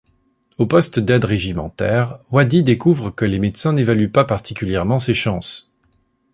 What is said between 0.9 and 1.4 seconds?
d'aide